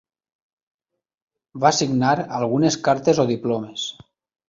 [1.65, 3.89] Va signar algunes cartes o diplomes.